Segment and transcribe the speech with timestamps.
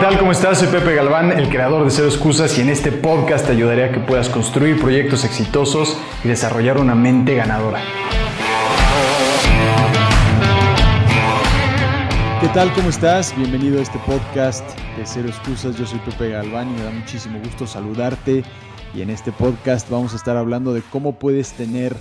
[0.00, 0.18] tal?
[0.18, 0.60] ¿Cómo estás?
[0.60, 3.92] Soy Pepe Galván, el creador de Cero Excusas y en este podcast te ayudaré a
[3.92, 7.80] que puedas construir proyectos exitosos y desarrollar una mente ganadora.
[12.40, 12.72] ¿Qué tal?
[12.72, 13.36] ¿Cómo estás?
[13.36, 14.66] Bienvenido a este podcast
[14.96, 15.76] de Cero Excusas.
[15.76, 18.42] Yo soy Pepe Galván y me da muchísimo gusto saludarte.
[18.94, 21.94] Y en este podcast vamos a estar hablando de cómo puedes tener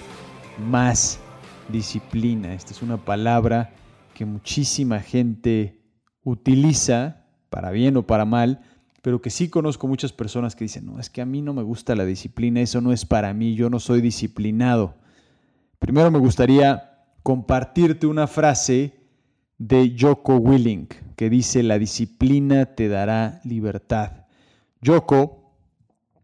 [0.57, 1.19] más
[1.67, 2.53] disciplina.
[2.53, 3.73] Esta es una palabra
[4.13, 5.81] que muchísima gente
[6.23, 7.18] utiliza,
[7.49, 8.61] para bien o para mal,
[9.01, 11.63] pero que sí conozco muchas personas que dicen, no, es que a mí no me
[11.63, 14.95] gusta la disciplina, eso no es para mí, yo no soy disciplinado.
[15.79, 16.89] Primero me gustaría
[17.23, 18.93] compartirte una frase
[19.57, 24.25] de Joko Willing que dice, la disciplina te dará libertad.
[24.83, 25.53] Joko,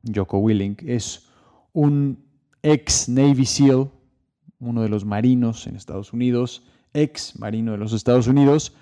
[0.03, 1.27] Joko Willing, es
[1.73, 2.23] un
[2.63, 3.89] ex Navy SEAL,
[4.59, 6.63] uno de los marinos en Estados Unidos,
[6.93, 8.73] ex marino de los Estados Unidos,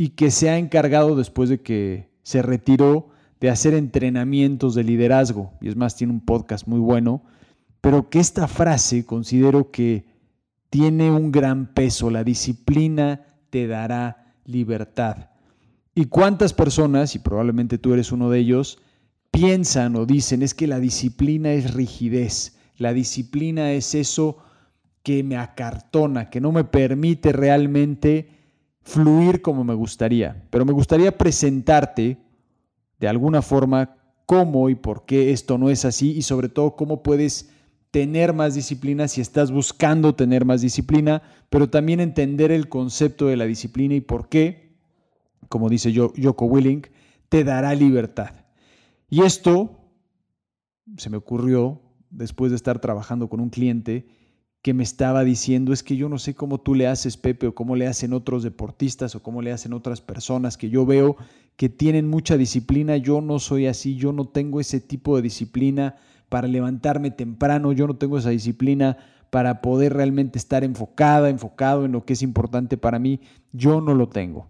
[0.00, 5.52] y que se ha encargado después de que se retiró de hacer entrenamientos de liderazgo.
[5.60, 7.22] Y es más, tiene un podcast muy bueno,
[7.82, 10.06] pero que esta frase considero que
[10.70, 12.08] tiene un gran peso.
[12.08, 15.28] La disciplina te dará libertad.
[15.94, 18.78] ¿Y cuántas personas, y probablemente tú eres uno de ellos,
[19.30, 24.38] piensan o dicen es que la disciplina es rigidez, la disciplina es eso
[25.02, 28.39] que me acartona, que no me permite realmente
[28.90, 30.44] fluir como me gustaría.
[30.50, 32.18] Pero me gustaría presentarte
[32.98, 33.96] de alguna forma
[34.26, 37.50] cómo y por qué esto no es así y sobre todo cómo puedes
[37.90, 43.36] tener más disciplina si estás buscando tener más disciplina, pero también entender el concepto de
[43.36, 44.76] la disciplina y por qué,
[45.48, 46.82] como dice Joko Willing,
[47.28, 48.30] te dará libertad.
[49.08, 49.80] Y esto
[50.96, 51.80] se me ocurrió
[52.10, 54.06] después de estar trabajando con un cliente
[54.62, 57.54] que me estaba diciendo es que yo no sé cómo tú le haces, Pepe, o
[57.54, 61.16] cómo le hacen otros deportistas o cómo le hacen otras personas que yo veo
[61.56, 62.96] que tienen mucha disciplina.
[62.96, 65.96] Yo no soy así, yo no tengo ese tipo de disciplina
[66.28, 68.98] para levantarme temprano, yo no tengo esa disciplina
[69.30, 73.20] para poder realmente estar enfocada, enfocado en lo que es importante para mí.
[73.52, 74.48] Yo no lo tengo.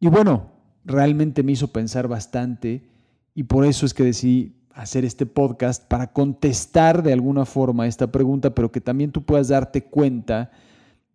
[0.00, 0.50] Y bueno,
[0.84, 2.88] realmente me hizo pensar bastante
[3.34, 8.12] y por eso es que decidí hacer este podcast para contestar de alguna forma esta
[8.12, 10.50] pregunta, pero que también tú puedas darte cuenta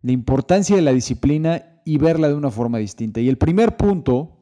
[0.02, 3.20] la importancia de la disciplina y verla de una forma distinta.
[3.20, 4.36] Y el primer punto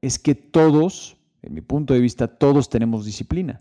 [0.00, 3.60] es que todos, en mi punto de vista, todos tenemos disciplina.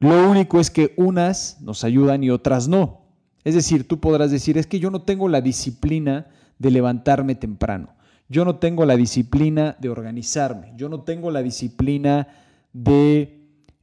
[0.00, 3.02] Lo único es que unas nos ayudan y otras no.
[3.44, 6.26] Es decir, tú podrás decir, es que yo no tengo la disciplina
[6.58, 7.94] de levantarme temprano.
[8.28, 10.72] Yo no tengo la disciplina de organizarme.
[10.76, 12.26] Yo no tengo la disciplina
[12.72, 13.37] de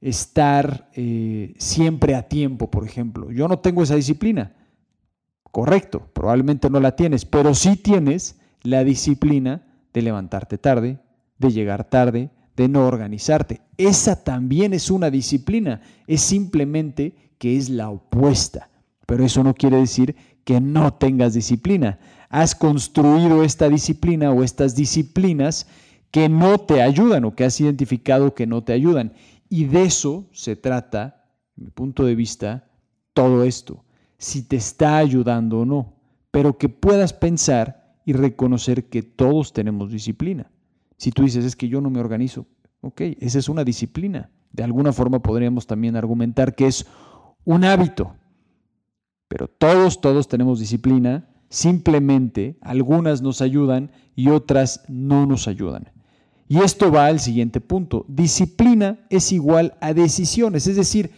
[0.05, 3.31] estar eh, siempre a tiempo, por ejemplo.
[3.31, 4.53] Yo no tengo esa disciplina.
[5.51, 10.99] Correcto, probablemente no la tienes, pero sí tienes la disciplina de levantarte tarde,
[11.39, 13.61] de llegar tarde, de no organizarte.
[13.77, 18.69] Esa también es una disciplina, es simplemente que es la opuesta.
[19.07, 21.97] Pero eso no quiere decir que no tengas disciplina.
[22.29, 25.65] Has construido esta disciplina o estas disciplinas
[26.11, 29.13] que no te ayudan o que has identificado que no te ayudan.
[29.49, 31.25] Y de eso se trata,
[31.55, 32.67] mi punto de vista,
[33.13, 33.83] todo esto.
[34.17, 35.93] Si te está ayudando o no.
[36.31, 40.51] Pero que puedas pensar y reconocer que todos tenemos disciplina.
[40.97, 42.45] Si tú dices, es que yo no me organizo,
[42.81, 44.29] ok, esa es una disciplina.
[44.51, 46.85] De alguna forma podríamos también argumentar que es
[47.43, 48.15] un hábito.
[49.27, 51.27] Pero todos, todos tenemos disciplina.
[51.49, 55.91] Simplemente algunas nos ayudan y otras no nos ayudan.
[56.47, 58.05] Y esto va al siguiente punto.
[58.07, 61.11] Disciplina es igual a decisiones, es decir,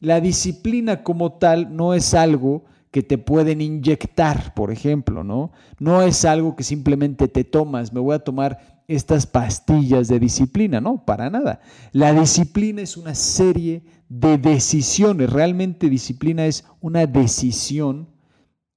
[0.00, 5.52] la disciplina como tal no es algo que te pueden inyectar, por ejemplo, ¿no?
[5.78, 10.80] No es algo que simplemente te tomas, me voy a tomar estas pastillas de disciplina,
[10.80, 11.60] no, para nada.
[11.92, 18.08] La disciplina es una serie de decisiones, realmente disciplina es una decisión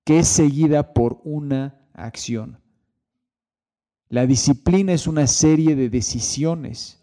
[0.03, 2.57] que es seguida por una acción.
[4.09, 6.99] La disciplina es una serie de decisiones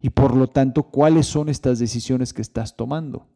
[0.00, 3.26] y por lo tanto, ¿cuáles son estas decisiones que estás tomando?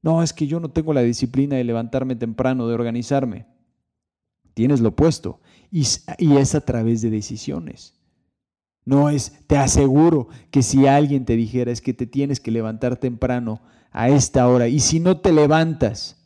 [0.00, 3.46] No, es que yo no tengo la disciplina de levantarme temprano, de organizarme.
[4.54, 5.84] Tienes lo opuesto y,
[6.18, 8.00] y es a través de decisiones.
[8.84, 12.96] No es, te aseguro que si alguien te dijera es que te tienes que levantar
[12.96, 13.60] temprano
[13.90, 16.16] a esta hora y si no te levantas,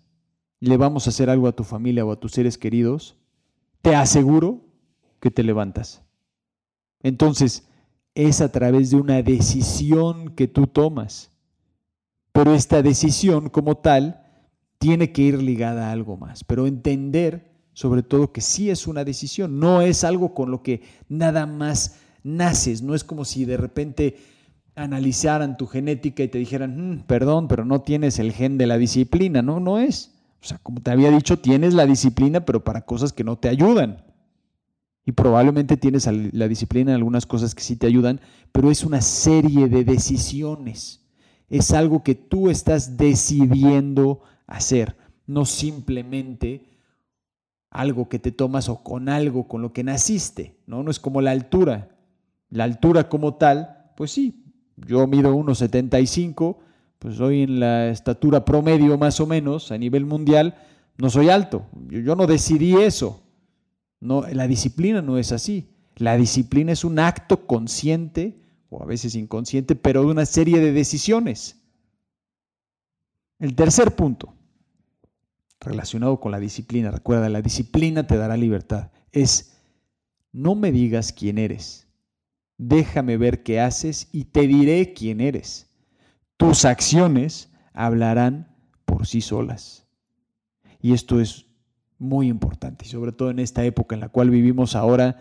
[0.60, 3.16] le vamos a hacer algo a tu familia o a tus seres queridos,
[3.82, 4.64] te aseguro
[5.24, 6.02] que te levantas.
[7.02, 7.66] Entonces,
[8.14, 11.30] es a través de una decisión que tú tomas.
[12.30, 14.22] Pero esta decisión como tal
[14.76, 16.44] tiene que ir ligada a algo más.
[16.44, 20.82] Pero entender sobre todo que sí es una decisión, no es algo con lo que
[21.08, 24.18] nada más naces, no es como si de repente
[24.76, 28.76] analizaran tu genética y te dijeran, mm, perdón, pero no tienes el gen de la
[28.76, 30.12] disciplina, no, no es.
[30.42, 33.48] O sea, como te había dicho, tienes la disciplina, pero para cosas que no te
[33.48, 34.04] ayudan.
[35.06, 38.20] Y probablemente tienes la disciplina en algunas cosas que sí te ayudan,
[38.52, 41.04] pero es una serie de decisiones.
[41.48, 44.96] Es algo que tú estás decidiendo hacer,
[45.26, 46.74] no simplemente
[47.70, 50.82] algo que te tomas o con algo con lo que naciste, ¿no?
[50.82, 51.88] No es como la altura.
[52.48, 54.44] La altura como tal, pues sí,
[54.76, 56.56] yo mido 1,75,
[56.98, 60.54] pues soy en la estatura promedio más o menos a nivel mundial,
[60.96, 61.66] no soy alto.
[61.88, 63.23] Yo, no decidí eso.
[64.04, 65.70] La disciplina no es así.
[65.96, 70.72] La disciplina es un acto consciente o a veces inconsciente, pero de una serie de
[70.72, 71.60] decisiones.
[73.38, 74.34] El tercer punto,
[75.60, 79.56] relacionado con la disciplina, recuerda, la disciplina te dará libertad, es
[80.32, 81.86] no me digas quién eres,
[82.58, 85.70] déjame ver qué haces y te diré quién eres
[86.36, 88.54] tus acciones hablarán
[88.84, 89.86] por sí solas.
[90.80, 91.43] Y esto es
[92.04, 95.16] muy importante, y sobre todo en esta época en la cual vivimos ahora,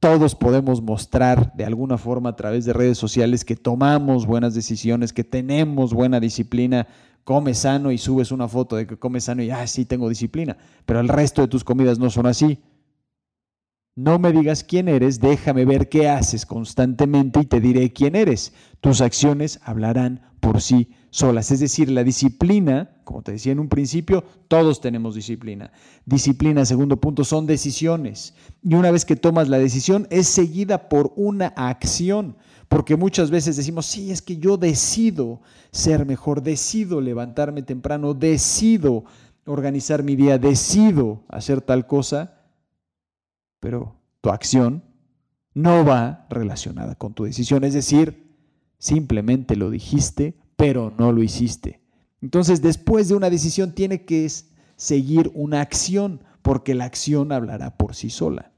[0.00, 5.12] todos podemos mostrar de alguna forma a través de redes sociales que tomamos buenas decisiones,
[5.12, 6.88] que tenemos buena disciplina,
[7.22, 10.56] comes sano y subes una foto de que comes sano y, ah, sí, tengo disciplina,
[10.86, 12.58] pero el resto de tus comidas no son así.
[13.94, 18.54] No me digas quién eres, déjame ver qué haces constantemente y te diré quién eres.
[18.80, 21.50] Tus acciones hablarán por sí solas.
[21.50, 25.72] Es decir, la disciplina, como te decía en un principio, todos tenemos disciplina.
[26.06, 28.34] Disciplina, segundo punto, son decisiones.
[28.62, 32.38] Y una vez que tomas la decisión, es seguida por una acción.
[32.70, 39.04] Porque muchas veces decimos, sí, es que yo decido ser mejor, decido levantarme temprano, decido
[39.44, 42.38] organizar mi día, decido hacer tal cosa
[43.62, 44.82] pero tu acción
[45.54, 47.62] no va relacionada con tu decisión.
[47.62, 48.34] Es decir,
[48.78, 51.80] simplemente lo dijiste, pero no lo hiciste.
[52.20, 54.28] Entonces, después de una decisión tiene que
[54.74, 58.50] seguir una acción, porque la acción hablará por sí sola.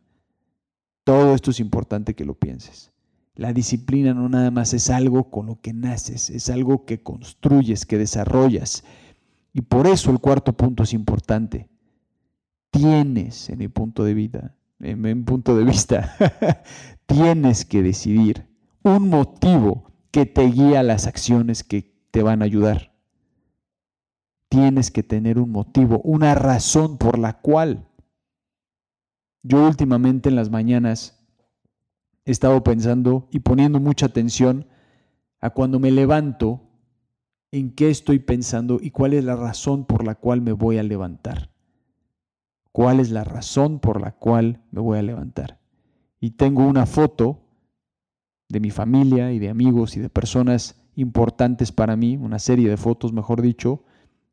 [1.04, 2.90] Todo esto es importante que lo pienses.
[3.34, 7.84] La disciplina no nada más es algo con lo que naces, es algo que construyes,
[7.84, 8.84] que desarrollas.
[9.52, 11.68] Y por eso el cuarto punto es importante.
[12.70, 16.14] Tienes, en mi punto de vida, en punto de vista,
[17.06, 18.46] tienes que decidir
[18.82, 22.94] un motivo que te guía a las acciones que te van a ayudar.
[24.48, 27.88] Tienes que tener un motivo, una razón por la cual.
[29.42, 31.24] Yo últimamente en las mañanas
[32.24, 34.66] he estado pensando y poniendo mucha atención
[35.40, 36.62] a cuando me levanto,
[37.50, 40.82] en qué estoy pensando y cuál es la razón por la cual me voy a
[40.82, 41.53] levantar
[42.74, 45.60] cuál es la razón por la cual me voy a levantar.
[46.18, 47.38] Y tengo una foto
[48.48, 52.76] de mi familia y de amigos y de personas importantes para mí, una serie de
[52.76, 53.84] fotos, mejor dicho,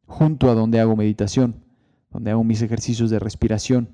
[0.07, 1.63] junto a donde hago meditación,
[2.09, 3.89] donde hago mis ejercicios de respiración.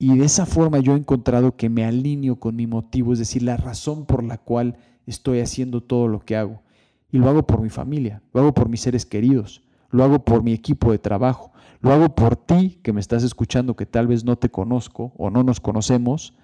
[0.00, 3.44] Y de esa forma yo he encontrado que me alineo con mi motivo, es decir,
[3.44, 6.62] la razón por la cual estoy haciendo todo lo que hago.
[7.08, 9.62] Y lo hago por mi familia, lo hago por mis seres queridos,
[9.94, 13.76] lo hago por mi equipo de trabajo, lo hago por ti que me estás escuchando,
[13.76, 16.34] que tal vez no te conozco o no nos conocemos,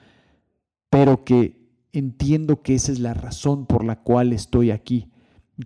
[0.88, 5.11] pero que entiendo que esa es la razón por la cual estoy aquí.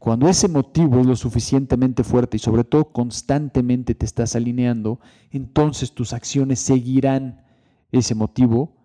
[0.01, 4.99] Cuando ese motivo es lo suficientemente fuerte y sobre todo constantemente te estás alineando,
[5.31, 7.43] entonces tus acciones seguirán
[7.93, 8.79] ese motivo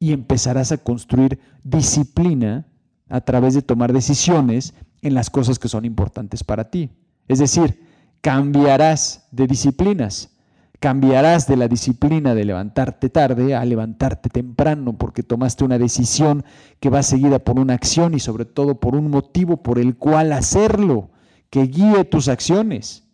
[0.00, 2.66] y empezarás a construir disciplina
[3.08, 6.90] a través de tomar decisiones en las cosas que son importantes para ti.
[7.28, 7.89] Es decir,
[8.20, 10.36] cambiarás de disciplinas.
[10.78, 16.42] Cambiarás de la disciplina de levantarte tarde a levantarte temprano porque tomaste una decisión
[16.80, 20.32] que va seguida por una acción y sobre todo por un motivo por el cual
[20.32, 21.10] hacerlo,
[21.50, 23.06] que guíe tus acciones.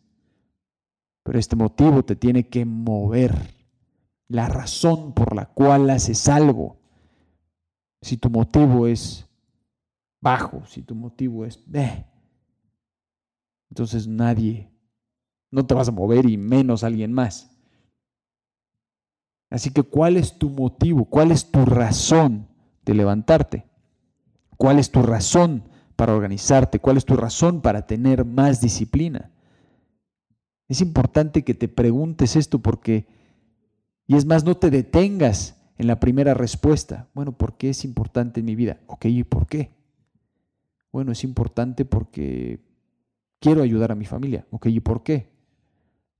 [1.25, 3.35] Pero este motivo te tiene que mover,
[4.29, 6.77] la razón por la cual haces algo.
[8.01, 9.27] Si tu motivo es
[10.21, 11.65] bajo, si tu motivo es...
[13.71, 14.71] entonces nadie
[15.51, 17.51] no te vas a mover y menos alguien más.
[19.51, 21.05] Así que, ¿cuál es tu motivo?
[21.05, 22.49] ¿Cuál es tu razón
[22.85, 23.67] de levantarte?
[24.57, 26.81] ¿Cuál es tu razón para organizarte?
[26.81, 29.31] ¿Cuál es tu razón para tener más disciplina?
[30.69, 33.07] Es importante que te preguntes esto porque,
[34.07, 37.09] y es más, no te detengas en la primera respuesta.
[37.15, 38.81] Bueno, ¿por qué es importante en mi vida?
[38.87, 39.71] Ok, ¿y por qué?
[40.91, 42.61] Bueno, es importante porque
[43.39, 44.47] quiero ayudar a mi familia.
[44.51, 45.36] Ok, ¿y por qué?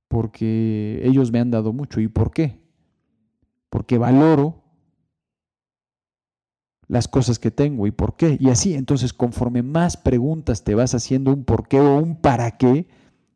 [0.07, 1.99] Porque ellos me han dado mucho.
[1.99, 2.59] ¿Y por qué?
[3.69, 4.63] Porque valoro
[6.87, 8.37] las cosas que tengo y por qué.
[8.39, 12.57] Y así, entonces, conforme más preguntas te vas haciendo un por qué o un para
[12.57, 12.87] qué,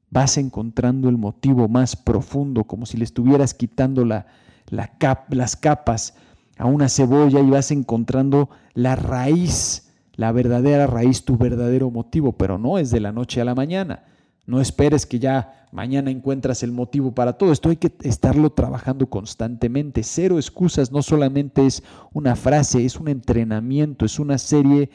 [0.10, 4.28] vas encontrando el motivo más profundo, como si le estuvieras quitando la,
[4.70, 6.16] las capas
[6.58, 12.58] a una cebolla y vas encontrando la raíz, la verdadera raíz, tu verdadero motivo, pero
[12.58, 14.04] no es de la noche a la mañana.
[14.46, 17.52] No esperes que ya mañana encuentras el motivo para todo.
[17.52, 20.04] Esto hay que estarlo trabajando constantemente.
[20.04, 21.84] Cero excusas no solamente es
[22.14, 24.90] una frase, es un entrenamiento, es una serie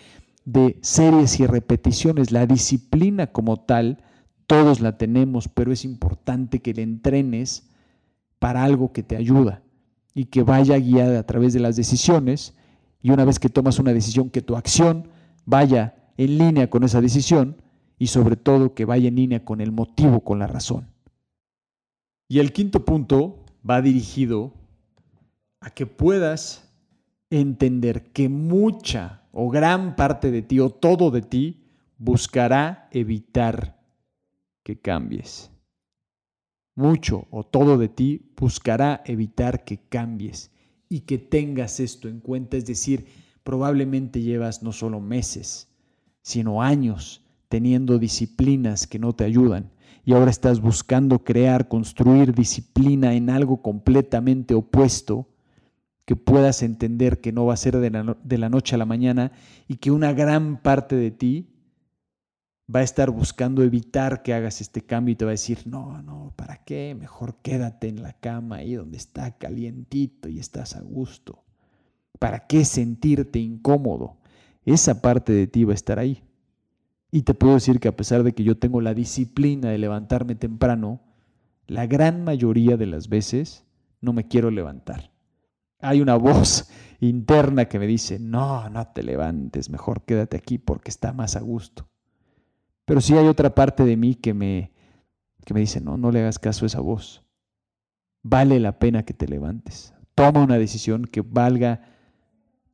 [0.45, 2.33] de series y repeticiones.
[2.33, 4.03] La disciplina como tal,
[4.47, 7.69] todos la tenemos, pero es importante que la entrenes
[8.39, 9.63] para algo que te ayuda
[10.15, 12.55] y que vaya guiada a través de las decisiones.
[13.01, 15.09] Y una vez que tomas una decisión, que tu acción
[15.45, 17.57] vaya en línea con esa decisión
[17.99, 20.89] y sobre todo que vaya en línea con el motivo, con la razón.
[22.29, 24.53] Y el quinto punto va dirigido
[25.61, 26.69] a que puedas
[27.31, 31.65] entender que mucha o gran parte de ti o todo de ti
[31.99, 33.81] buscará evitar
[34.63, 35.51] que cambies.
[36.75, 40.51] Mucho o todo de ti buscará evitar que cambies
[40.89, 42.57] y que tengas esto en cuenta.
[42.57, 43.07] Es decir,
[43.43, 45.69] probablemente llevas no solo meses,
[46.23, 49.71] sino años teniendo disciplinas que no te ayudan
[50.07, 55.27] y ahora estás buscando crear, construir disciplina en algo completamente opuesto,
[56.05, 59.33] que puedas entender que no va a ser de la, noche a la mañana
[59.67, 61.51] y que una gran parte de ti
[62.73, 66.01] va a estar buscando evitar que hagas este cambio y te va a decir, no,
[66.03, 66.97] no, ¿para qué?
[66.97, 71.43] Mejor quédate en la cama ahí donde está calientito y estás a gusto.
[72.21, 74.19] ¿Para qué sentirte incómodo?
[74.65, 76.23] Esa parte de ti va a estar ahí.
[77.17, 80.35] Y te puedo decir que a pesar de que yo tengo la disciplina de levantarme
[80.35, 81.01] temprano,
[81.67, 83.65] la gran mayoría de las veces
[84.03, 85.13] no me quiero levantar.
[85.81, 86.69] Hay una voz
[87.01, 91.41] interna que me dice, no, no te levantes, mejor quédate aquí porque está más a
[91.41, 91.89] gusto.
[92.85, 94.73] Pero sí hay otra parte de mí que me,
[95.47, 97.25] que me dice, no, no le hagas caso a esa voz.
[98.23, 99.95] Vale la pena que te levantes.
[100.15, 101.81] Toma una decisión que valga,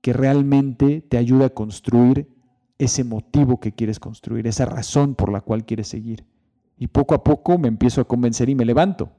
[0.00, 2.31] que realmente te ayude a construir
[2.82, 6.24] ese motivo que quieres construir, esa razón por la cual quieres seguir.
[6.76, 9.12] Y poco a poco me empiezo a convencer y me levanto.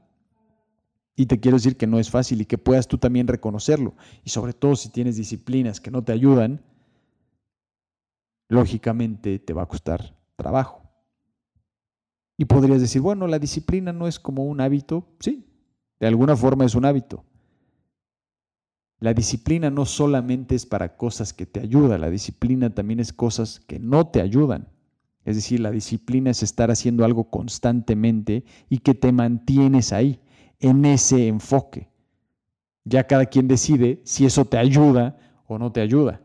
[1.16, 3.94] Y te quiero decir que no es fácil y que puedas tú también reconocerlo.
[4.22, 6.62] Y sobre todo si tienes disciplinas que no te ayudan,
[8.48, 10.82] lógicamente te va a costar trabajo.
[12.36, 15.06] Y podrías decir, bueno, la disciplina no es como un hábito.
[15.20, 15.46] Sí,
[16.00, 17.24] de alguna forma es un hábito.
[19.04, 23.60] La disciplina no solamente es para cosas que te ayudan, la disciplina también es cosas
[23.60, 24.66] que no te ayudan.
[25.26, 30.20] Es decir, la disciplina es estar haciendo algo constantemente y que te mantienes ahí,
[30.58, 31.90] en ese enfoque.
[32.84, 36.22] Ya cada quien decide si eso te ayuda o no te ayuda.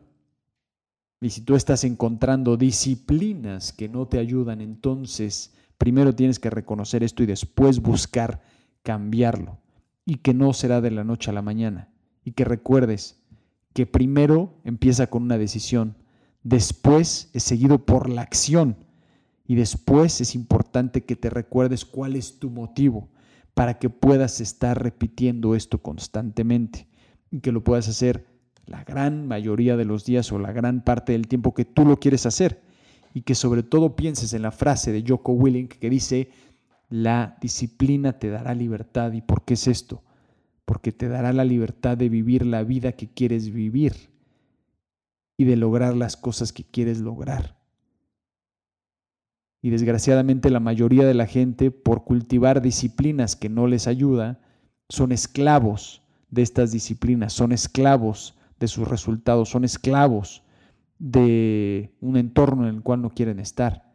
[1.20, 7.02] Y si tú estás encontrando disciplinas que no te ayudan, entonces primero tienes que reconocer
[7.02, 8.40] esto y después buscar
[8.82, 9.58] cambiarlo.
[10.06, 11.90] Y que no será de la noche a la mañana
[12.30, 13.20] y que recuerdes
[13.72, 15.96] que primero empieza con una decisión,
[16.44, 18.76] después es seguido por la acción
[19.48, 23.08] y después es importante que te recuerdes cuál es tu motivo
[23.52, 26.86] para que puedas estar repitiendo esto constantemente
[27.32, 28.28] y que lo puedas hacer
[28.64, 31.98] la gran mayoría de los días o la gran parte del tiempo que tú lo
[31.98, 32.62] quieres hacer
[33.12, 36.30] y que sobre todo pienses en la frase de Joko Willink que dice,
[36.90, 39.10] la disciplina te dará libertad.
[39.14, 40.04] ¿Y por qué es esto?
[40.70, 44.12] Porque te dará la libertad de vivir la vida que quieres vivir
[45.36, 47.58] y de lograr las cosas que quieres lograr.
[49.62, 54.42] Y desgraciadamente la mayoría de la gente, por cultivar disciplinas que no les ayuda,
[54.88, 60.44] son esclavos de estas disciplinas, son esclavos de sus resultados, son esclavos
[61.00, 63.92] de un entorno en el cual no quieren estar.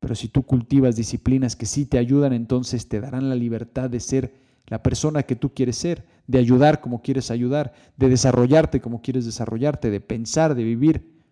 [0.00, 4.00] Pero si tú cultivas disciplinas que sí te ayudan, entonces te darán la libertad de
[4.00, 9.00] ser la persona que tú quieres ser, de ayudar como quieres ayudar, de desarrollarte como
[9.00, 11.22] quieres desarrollarte, de pensar, de vivir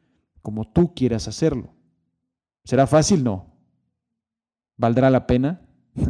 [0.43, 1.71] como tú quieras hacerlo.
[2.64, 3.25] ¿Será fácil?
[3.25, 3.47] No.
[4.76, 5.62] ¿Valdrá la pena?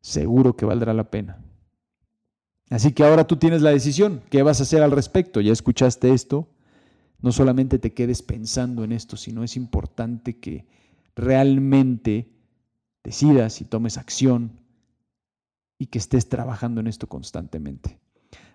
[0.00, 1.38] Seguro que valdrá la pena.
[2.70, 4.22] Así que ahora tú tienes la decisión.
[4.30, 5.40] ¿Qué vas a hacer al respecto?
[5.40, 6.48] Ya escuchaste esto.
[7.20, 10.66] No solamente te quedes pensando en esto, sino es importante que
[11.14, 12.28] realmente
[13.02, 14.63] decidas y tomes acción
[15.78, 17.98] y que estés trabajando en esto constantemente.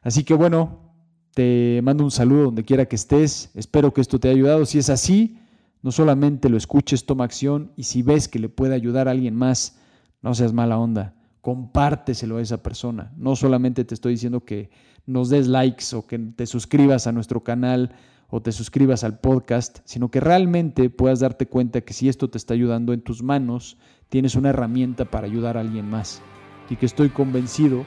[0.01, 0.93] Así que bueno,
[1.33, 3.51] te mando un saludo donde quiera que estés.
[3.53, 4.65] Espero que esto te haya ayudado.
[4.65, 5.39] Si es así,
[5.81, 9.35] no solamente lo escuches, toma acción y si ves que le puede ayudar a alguien
[9.35, 9.79] más,
[10.21, 11.15] no seas mala onda.
[11.41, 13.13] Compárteselo a esa persona.
[13.17, 14.69] No solamente te estoy diciendo que
[15.05, 17.95] nos des likes o que te suscribas a nuestro canal
[18.29, 22.37] o te suscribas al podcast, sino que realmente puedas darte cuenta que si esto te
[22.37, 23.77] está ayudando en tus manos,
[24.09, 26.21] tienes una herramienta para ayudar a alguien más.
[26.69, 27.85] Y que estoy convencido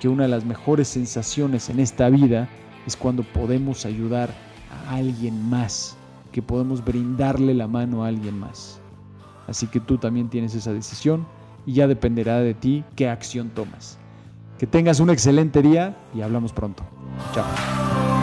[0.00, 2.48] que una de las mejores sensaciones en esta vida
[2.86, 4.30] es cuando podemos ayudar
[4.86, 5.96] a alguien más,
[6.32, 8.80] que podemos brindarle la mano a alguien más.
[9.46, 11.26] Así que tú también tienes esa decisión
[11.66, 13.98] y ya dependerá de ti qué acción tomas.
[14.58, 16.84] Que tengas un excelente día y hablamos pronto.
[17.34, 18.13] Chao.